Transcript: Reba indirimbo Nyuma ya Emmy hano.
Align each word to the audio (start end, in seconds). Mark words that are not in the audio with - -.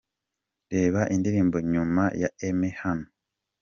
Reba 0.73 1.01
indirimbo 1.15 1.57
Nyuma 1.73 2.03
ya 2.21 2.29
Emmy 2.47 2.71
hano. 2.81 3.05